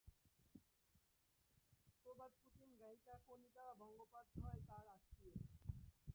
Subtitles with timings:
[2.05, 5.35] প্রবাদপ্রতিম গায়িকা কণিকা বন্দ্যোপাধ্যায় তাঁর আত্মীয়।